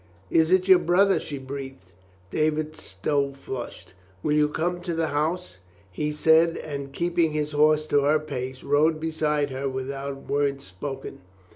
"Is 0.31 0.51
it 0.51 0.67
your 0.67 0.79
brother?" 0.79 1.19
she 1.19 1.37
breathed. 1.37 1.91
David 2.31 2.75
Stow 2.75 3.33
flushed. 3.33 3.93
"Will 4.23 4.31
you 4.33 4.49
come 4.49 4.81
to 4.81 4.95
the 4.95 5.09
house?" 5.09 5.59
he 5.91 6.11
said 6.11 6.57
and 6.57 6.91
keeping 6.91 7.33
his 7.33 7.51
horse 7.51 7.85
to 7.89 8.01
her 8.01 8.17
pace, 8.19 8.63
rode 8.63 8.99
beside 8.99 9.51
her 9.51 9.69
without 9.69 10.27
word 10.27 10.63
spoken. 10.63 11.19